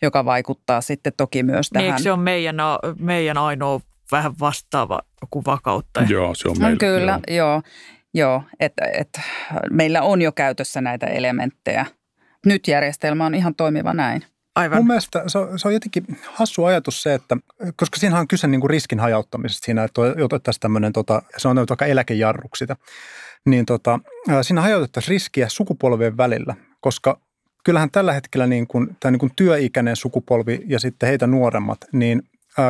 [0.02, 1.96] joka vaikuttaa sitten toki myös niin, tähän.
[1.96, 2.56] Niin, se on meidän,
[3.00, 6.08] meidän ainoa vähän vastaava kuin vakauttaja?
[6.10, 6.78] Joo, se on meillä.
[6.78, 7.38] Kyllä, joo.
[7.38, 7.62] joo.
[8.14, 9.22] Joo, että et,
[9.72, 11.86] meillä on jo käytössä näitä elementtejä.
[12.46, 14.26] Nyt järjestelmä on ihan toimiva näin.
[14.56, 14.78] Aivan.
[14.78, 17.38] Mun mielestä se on, se on jotenkin hassu ajatus se, että
[17.76, 21.56] koska siinä on kyse niin kuin riskin hajauttamisesta siinä, että otettaisiin tämmöinen, tota, se on
[21.56, 22.76] vaikka eläkejarruksi sitä,
[23.46, 24.00] niin tota,
[24.42, 27.20] siinä hajautettaisiin riskiä sukupolvien välillä, koska
[27.64, 32.22] kyllähän tällä hetkellä niin kuin, tämä niin kuin työikäinen sukupolvi ja sitten heitä nuoremmat, niin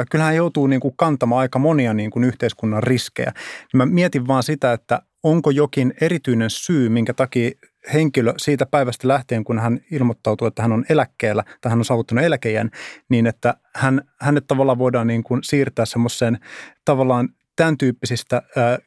[0.10, 3.34] kyllähän joutuu niin kuin kantamaan aika monia niin kuin yhteiskunnan riskejä.
[3.74, 7.52] Mä mietin vaan sitä, että onko jokin erityinen syy, minkä takia
[7.94, 12.24] henkilö siitä päivästä lähtien, kun hän ilmoittautuu, että hän on eläkkeellä tai hän on saavuttanut
[12.24, 12.72] eläkeijän,
[13.10, 16.40] niin että hän, hänet tavallaan voidaan niin kuin siirtää semmoiseen
[16.86, 18.42] tavallaan tämän tyyppisistä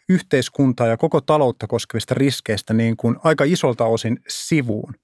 [0.09, 4.95] yhteiskuntaa ja koko taloutta koskevista riskeistä niin kuin aika isolta osin sivuun.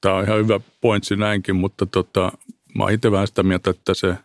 [0.00, 2.32] Tämä on ihan hyvä pointsi näinkin, mutta tota,
[2.74, 4.16] mä oon itse vähän sitä mieltä, että se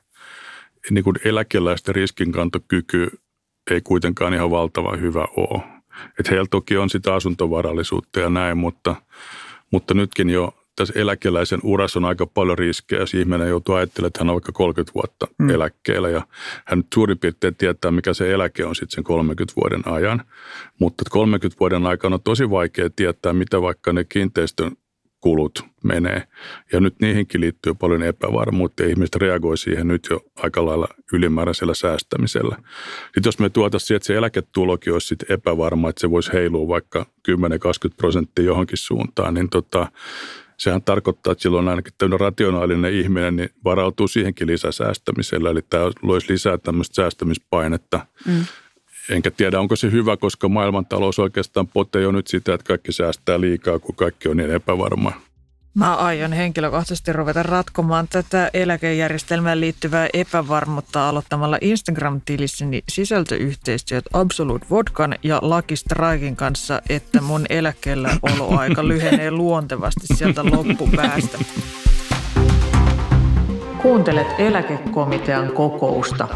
[0.90, 3.20] niin kuin eläkeläisten riskinkantokyky
[3.72, 5.73] ei kuitenkaan ihan valtavan hyvä ole.
[6.20, 8.96] Että heillä toki on sitä asuntovarallisuutta ja näin, mutta,
[9.72, 14.20] mutta nytkin jo tässä eläkeläisen urassa on aika paljon riskejä, jos ihminen joutuu ajattelemaan, että
[14.20, 15.50] hän on vaikka 30 vuotta mm.
[15.50, 16.22] eläkkeellä ja
[16.66, 20.24] hän nyt suurin piirtein tietää, mikä se eläke on sitten sen 30 vuoden ajan.
[20.80, 24.72] Mutta 30 vuoden aikana on tosi vaikea tietää, mitä vaikka ne kiinteistön
[25.24, 26.24] kulut menee.
[26.74, 31.74] Ja nyt niihinkin liittyy paljon epävarmuutta ja ihmiset reagoi siihen nyt jo aika lailla ylimääräisellä
[31.74, 32.56] säästämisellä.
[33.04, 36.68] Sitten jos me tuotaisiin siihen, että se eläketulokin olisi sitten epävarma, että se voisi heilua
[36.68, 37.34] vaikka 10-20
[37.98, 39.92] prosenttia johonkin suuntaan, niin tota,
[40.58, 45.50] sehän tarkoittaa, että silloin ainakin tämmöinen rationaalinen ihminen niin varautuu siihenkin lisäsäästämisellä.
[45.50, 48.06] Eli tämä loisi lisää tämmöistä säästämispainetta.
[48.28, 48.46] Mm.
[49.10, 53.42] Enkä tiedä, onko se hyvä, koska maailmantalous oikeastaan potee jo nyt sitä, että kaikki säästää
[53.42, 55.22] liikaa, kun kaikki on niin epävarmaa.
[55.76, 65.40] Mä aion henkilökohtaisesti ruveta ratkomaan tätä eläkejärjestelmään liittyvää epävarmuutta aloittamalla Instagram-tilisseni sisältöyhteistyöt Absolute Vodkan ja
[65.42, 71.38] Lucky Strikein kanssa, että mun eläkkeellä oloaika lyhenee luontevasti sieltä loppupäästä.
[73.82, 76.28] Kuuntelet eläkekomitean kokousta.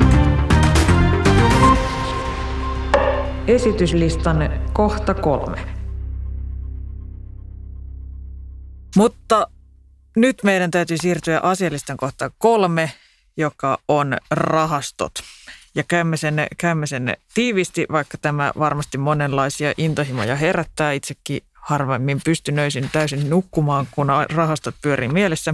[3.48, 4.38] Esityslistan
[4.74, 5.60] kohta kolme.
[8.96, 9.48] Mutta
[10.16, 12.92] nyt meidän täytyy siirtyä asialistan kohtaan kolme,
[13.38, 15.12] joka on rahastot.
[15.76, 20.92] Ja käymme sen, käymme sen tiivisti, vaikka tämä varmasti monenlaisia intohimoja herättää.
[20.92, 25.54] Itsekin harvemmin pystynöisin täysin nukkumaan, kun rahastot pyörii mielessä.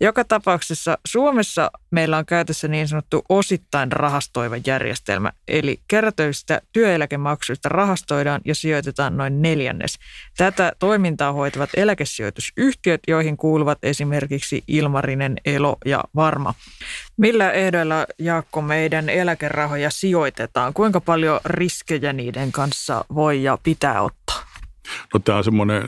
[0.00, 8.40] Joka tapauksessa Suomessa meillä on käytössä niin sanottu osittain rahastoiva järjestelmä, eli kerätöistä työeläkemaksuista rahastoidaan
[8.44, 9.98] ja sijoitetaan noin neljännes.
[10.36, 16.54] Tätä toimintaa hoitavat eläkesijoitusyhtiöt, joihin kuuluvat esimerkiksi Ilmarinen, Elo ja Varma.
[17.16, 20.74] Millä ehdoilla, Jaakko, meidän eläkerahoja sijoitetaan?
[20.74, 24.45] Kuinka paljon riskejä niiden kanssa voi ja pitää ottaa?
[25.14, 25.84] No tämä on semmoinen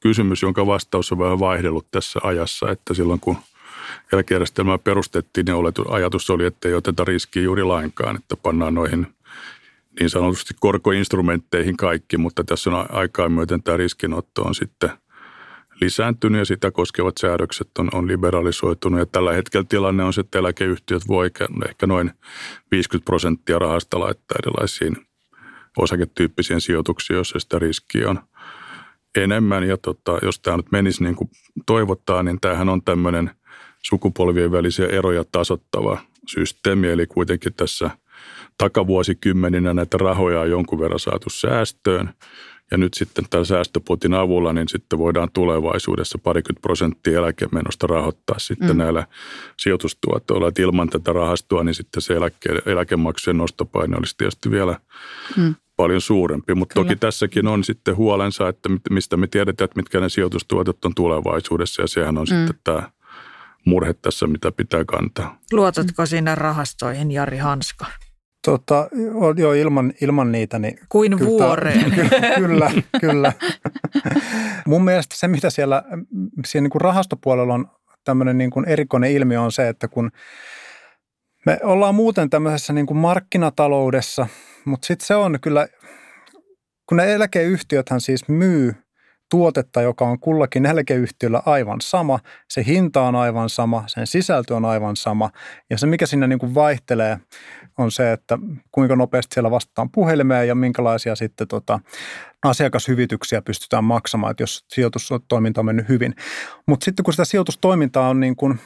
[0.00, 3.36] kysymys, jonka vastaus on vähän vaihdellut tässä ajassa, että silloin kun
[4.12, 9.06] eläkejärjestelmää perustettiin, niin oletu, ajatus oli, että ei oteta riskiä juuri lainkaan, että pannaan noihin
[10.00, 14.90] niin sanotusti korkoinstrumentteihin kaikki, mutta tässä on aikaa myöten tämä riskinotto on sitten
[15.80, 19.00] lisääntynyt ja sitä koskevat säädökset on, on liberalisoitunut.
[19.00, 21.30] Ja tällä hetkellä tilanne on se, että eläkeyhtiöt voi
[21.68, 22.10] ehkä noin
[22.70, 24.96] 50 prosenttia rahasta laittaa erilaisiin
[25.76, 28.20] osaketyyppisiin sijoituksiin, joissa sitä riskiä on
[29.16, 29.68] enemmän.
[29.68, 31.30] Ja tota, jos tämä nyt menisi niin kuin
[31.66, 33.30] toivottaa, niin tämähän on tämmöinen
[33.82, 36.88] sukupolvien välisiä eroja tasottava systeemi.
[36.88, 37.90] Eli kuitenkin tässä
[38.58, 42.10] takavuosikymmeninä näitä rahoja on jonkun verran saatu säästöön–
[42.70, 48.68] ja nyt sitten tämän säästöpotin avulla, niin sitten voidaan tulevaisuudessa parikymmentä prosenttia eläkemenosta rahoittaa sitten
[48.68, 48.76] mm.
[48.76, 49.06] näillä
[49.56, 50.48] sijoitustuotoilla.
[50.48, 54.80] Että ilman tätä rahastoa, niin sitten se eläke, eläkemaksujen nostopaine olisi tietysti vielä
[55.36, 55.54] mm.
[55.76, 56.54] Paljon suurempi.
[56.54, 60.94] Mutta toki tässäkin on sitten huolensa, että mistä me tiedetään, että mitkä ne sijoitustuotot on
[60.94, 61.82] tulevaisuudessa.
[61.82, 62.36] Ja sehän on mm.
[62.36, 62.90] sitten tämä
[63.64, 65.38] murhe tässä, mitä pitää kantaa.
[65.52, 67.86] Luotatko sinne rahastoihin, Jari Hanska?
[68.44, 68.88] Tota,
[69.36, 70.58] joo, ilman, ilman niitä.
[70.58, 71.92] Niin Kuin kyllä, vuoreen.
[72.36, 73.32] Kyllä, kyllä.
[74.66, 75.82] Mun mielestä se, mitä siellä,
[76.46, 77.70] siellä niin kuin rahastopuolella on
[78.04, 80.10] tämmöinen niin kuin erikoinen ilmiö on se, että kun
[81.46, 84.26] me ollaan muuten tämmöisessä niin kuin markkinataloudessa,
[84.64, 85.68] mutta sitten se on kyllä,
[86.86, 88.74] kun ne eläkeyhtiöthän siis myy
[89.30, 92.18] tuotetta, joka on kullakin eläkeyhtiöllä aivan sama.
[92.50, 95.30] Se hinta on aivan sama, sen sisältö on aivan sama.
[95.70, 97.18] Ja se, mikä siinä niin kuin vaihtelee,
[97.78, 98.38] on se, että
[98.72, 101.80] kuinka nopeasti siellä vastataan puhelimeen ja minkälaisia sitten tota,
[102.44, 106.14] asiakashyvityksiä pystytään maksamaan, että jos sijoitustoiminta on mennyt hyvin.
[106.66, 108.58] Mutta sitten kun sitä sijoitustoimintaa on niin kuin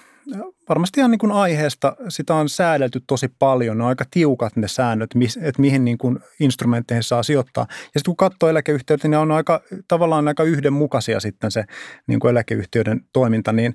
[0.68, 3.78] varmasti ihan niin kuin aiheesta sitä on säädelty tosi paljon.
[3.78, 5.10] Ne on aika tiukat ne säännöt,
[5.42, 7.66] että mihin niin kuin instrumentteihin saa sijoittaa.
[7.70, 11.64] Ja sitten kun katsoo eläkeyhtiöitä, niin on aika, tavallaan aika yhdenmukaisia sitten se
[12.06, 13.52] niin kuin eläkeyhtiöiden toiminta.
[13.52, 13.74] Niin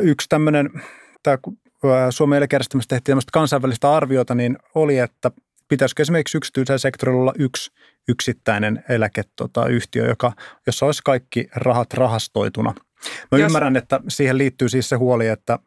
[0.00, 0.70] yksi tämmöinen,
[1.22, 1.38] tämä
[2.10, 5.30] Suomen eläkejärjestelmässä tehtiin tämmöistä kansainvälistä arviota, niin oli, että
[5.68, 7.70] pitäisikö esimerkiksi yksityisellä sektorilla olla yksi
[8.08, 10.32] yksittäinen eläkeyhtiö, joka,
[10.66, 12.74] jossa olisi kaikki rahat rahastoituna.
[13.32, 13.46] Mä Jos...
[13.46, 15.58] ymmärrän, että siihen liittyy siis se huoli, että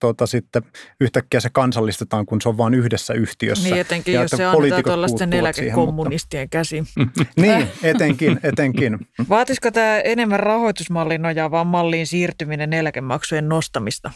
[0.00, 0.62] tota, sitten
[1.00, 3.68] yhtäkkiä se kansallistetaan, kun se on vain yhdessä yhtiössä.
[3.68, 6.86] Niin etenkin, ja jos se annetaan tuollaisten eläkekommunistien käsiin.
[7.36, 8.98] niin, etenkin, etenkin.
[9.28, 14.10] Vaatisiko tämä enemmän rahoitusmallin nojaavaan malliin siirtyminen eläkemaksujen nostamista?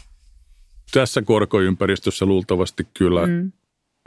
[0.93, 3.53] Tässä korkoympäristössä luultavasti kyllä mm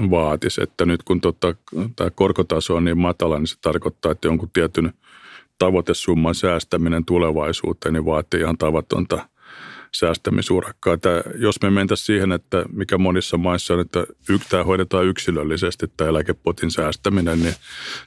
[0.10, 0.64] vaatisi.
[0.64, 1.56] Että nyt kun tota,
[1.96, 4.94] tämä korkotaso on niin matala, niin se tarkoittaa, että jonkun tietyn
[5.58, 9.28] tavoitesumman säästäminen tulevaisuuteen niin vaatii ihan tavatonta
[10.00, 10.94] säästämisurakkaa.
[10.94, 14.06] Että jos me mentäisiin siihen, että mikä monissa maissa on, että
[14.50, 17.54] tämä hoidetaan yksilöllisesti, tämä eläkepotin säästäminen, niin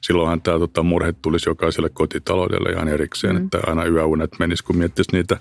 [0.00, 3.44] silloinhan tämä tota, murhe tulisi jokaiselle kotitaloudelle ihan erikseen, mm.
[3.44, 5.36] että aina yöunet menisi, kun miettisi niitä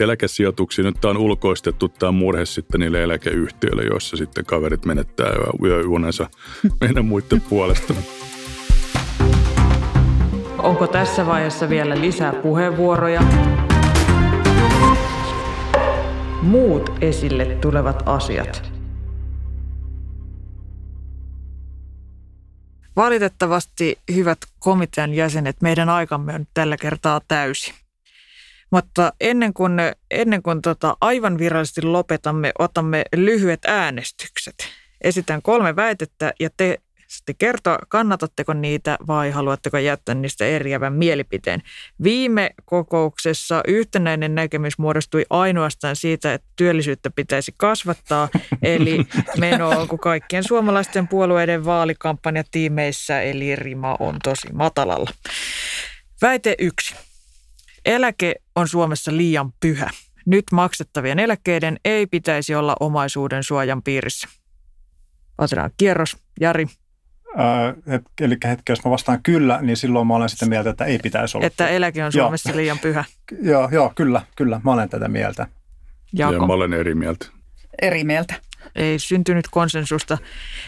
[0.00, 0.84] eläkesijoituksia.
[0.84, 5.30] Nyt tämä on ulkoistettu tämä murhe sitten niille eläkeyhtiöille, joissa sitten kaverit menettää
[5.64, 6.30] yöunensa
[6.80, 7.94] meidän muiden puolesta.
[10.58, 13.22] Onko tässä vaiheessa vielä lisää puheenvuoroja?
[16.46, 18.72] muut esille tulevat asiat.
[22.96, 27.74] Valitettavasti, hyvät komitean jäsenet, meidän aikamme on tällä kertaa täysi.
[28.70, 29.72] Mutta ennen kuin,
[30.10, 34.54] ennen kuin tota aivan virallisesti lopetamme, otamme lyhyet äänestykset.
[35.00, 41.62] Esitän kolme väitettä ja te sitten kertoa, kannatatteko niitä vai haluatteko jättää niistä eriävän mielipiteen.
[42.02, 48.28] Viime kokouksessa yhtenäinen näkemys muodostui ainoastaan siitä, että työllisyyttä pitäisi kasvattaa,
[48.62, 49.06] eli
[49.40, 55.10] meno on kuin kaikkien suomalaisten puolueiden vaalikampanjatiimeissä, eli rima on tosi matalalla.
[56.22, 56.94] Väite yksi.
[57.84, 59.90] Eläke on Suomessa liian pyhä.
[60.26, 64.28] Nyt maksettavien eläkkeiden ei pitäisi olla omaisuuden suojan piirissä.
[65.38, 66.16] Otetaan kierros.
[66.40, 66.66] Jari,
[67.38, 70.98] Äh, eli hetki, jos mä vastaan kyllä, niin silloin mä olen sitä mieltä, että ei
[70.98, 71.46] pitäisi olla.
[71.46, 72.56] Että eläke on Suomessa joo.
[72.56, 73.04] liian pyhä.
[73.42, 74.60] joo, joo, kyllä, kyllä.
[74.64, 75.46] Mä olen tätä mieltä.
[76.12, 76.34] Jaako.
[76.34, 77.26] Ja mä olen eri mieltä.
[77.82, 78.34] Eri mieltä.
[78.74, 80.18] Ei syntynyt konsensusta.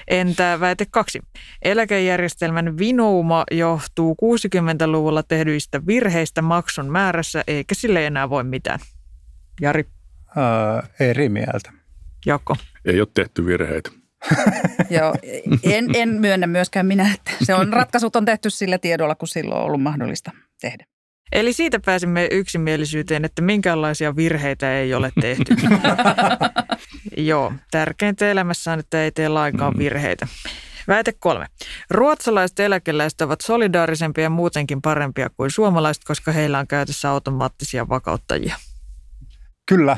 [0.09, 1.21] Entä väite kaksi?
[1.63, 8.81] Eläkejärjestelmän vinouma johtuu 60-luvulla tehdyistä virheistä maksun määrässä, eikä sille enää voi mitään.
[9.61, 9.87] Jari?
[10.29, 11.73] Äh, eri mieltä.
[12.27, 12.57] Jaakko?
[12.85, 13.91] Ei ole tehty virheitä.
[14.91, 15.15] Joo,
[15.63, 19.61] en, en myönnä myöskään minä, että se on, ratkaisut on tehty sillä tiedolla, kun silloin
[19.61, 20.85] on ollut mahdollista tehdä.
[21.33, 25.55] Eli siitä pääsimme yksimielisyyteen, että minkäänlaisia virheitä ei ole tehty.
[27.17, 29.79] Joo, tärkeintä elämässä on, että ei tee lainkaan mm.
[29.79, 30.27] virheitä.
[30.89, 31.47] Väite kolme.
[31.91, 38.57] Ruotsalaiset eläkeläiset ovat solidaarisempia ja muutenkin parempia kuin suomalaiset, koska heillä on käytössä automaattisia vakauttajia.
[39.67, 39.97] Kyllä,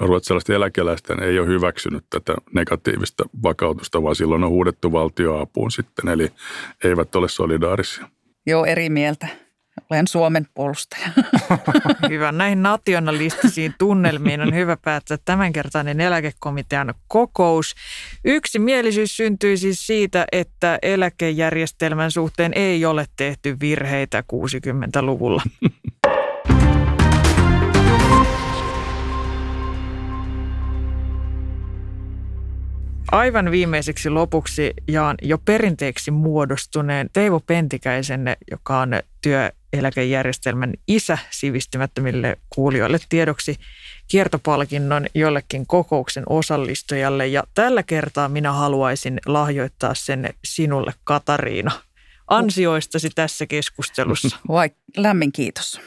[0.00, 6.28] ruotsalaisten eläkeläisten ei ole hyväksynyt tätä negatiivista vakautusta, vaan silloin on huudettu valtioapuun sitten, eli
[6.84, 8.08] eivät ole solidaarisia.
[8.46, 9.28] Joo, eri mieltä.
[9.90, 11.08] Olen Suomen puolustaja.
[12.10, 12.32] Hyvä.
[12.32, 17.74] Näihin nationalistisiin tunnelmiin on hyvä päättää tämänkertainen eläkekomitean kokous.
[18.24, 25.42] Yksimielisyys syntyi siis siitä, että eläkejärjestelmän suhteen ei ole tehty virheitä 60-luvulla.
[33.10, 42.98] Aivan viimeiseksi lopuksi jaan jo perinteeksi muodostuneen Teivo Pentikäisen, joka on työeläkejärjestelmän isä sivistymättömille kuulijoille
[43.08, 43.56] tiedoksi
[44.08, 47.26] kiertopalkinnon jollekin kokouksen osallistujalle.
[47.26, 51.70] Ja tällä kertaa minä haluaisin lahjoittaa sen sinulle, Katariina,
[52.28, 54.38] ansioistasi tässä keskustelussa.
[54.48, 55.80] Vai, lämmin kiitos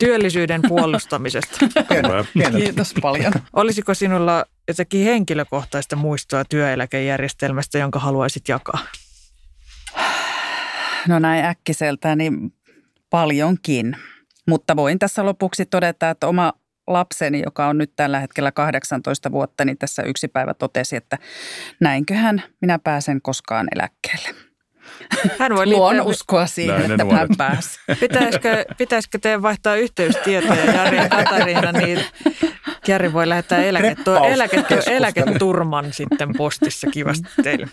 [0.00, 1.58] työllisyyden puolustamisesta.
[2.56, 3.32] Kiitos paljon.
[3.52, 8.78] Olisiko sinulla jotakin henkilökohtaista muistoa työeläkejärjestelmästä, jonka haluaisit jakaa?
[11.08, 12.54] No näin äkkiseltä, niin
[13.10, 13.96] paljonkin.
[14.48, 16.52] Mutta voin tässä lopuksi todeta, että oma
[16.86, 21.18] lapseni, joka on nyt tällä hetkellä 18 vuotta, niin tässä yksi päivä totesi, että
[21.80, 24.49] näinköhän minä pääsen koskaan eläkkeelle.
[25.38, 27.80] Hän voi Luon uskoa siihen, Näin että hän pääsi.
[28.00, 32.04] Pitäisikö, pitäisikö teidän vaihtaa yhteystietoja Jari ja Katariina, niin
[32.88, 37.68] Jari voi lähettää eläketu, eläketu, eläketurman sitten postissa kivasti teille.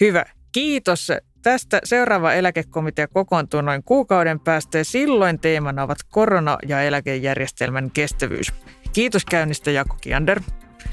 [0.00, 0.24] Hyvä.
[0.52, 1.08] Kiitos
[1.42, 1.80] tästä.
[1.84, 8.52] Seuraava eläkekomitea kokoontuu noin kuukauden päästä ja silloin teemana ovat korona ja eläkejärjestelmän kestävyys.
[8.92, 10.40] Kiitos käynnistä Jaakko Kiander,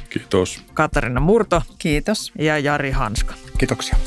[0.09, 0.64] Kiitos.
[0.74, 2.32] Katarina Murto Kiitos.
[2.39, 3.34] ja Jari Hanska.
[3.57, 3.97] Kiitoksia.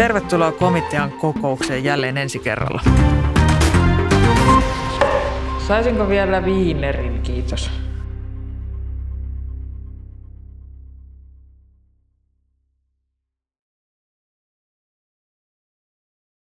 [0.00, 2.80] Tervetuloa komitean kokoukseen jälleen ensi kerralla.
[5.68, 7.70] Saisinko vielä viinerin, kiitos.